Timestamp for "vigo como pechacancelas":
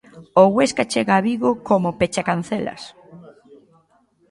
1.27-2.81